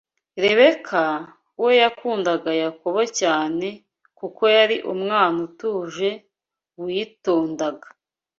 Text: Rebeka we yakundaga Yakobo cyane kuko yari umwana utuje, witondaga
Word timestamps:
Rebeka 0.43 1.05
we 1.63 1.71
yakundaga 1.81 2.51
Yakobo 2.63 3.01
cyane 3.19 3.67
kuko 4.19 4.43
yari 4.57 4.77
umwana 4.93 5.37
utuje, 5.47 6.09
witondaga 6.81 7.87